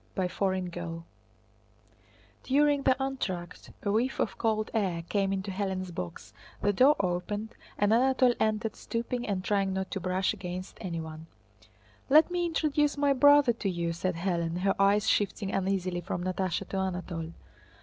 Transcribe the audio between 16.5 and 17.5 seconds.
to Anatole.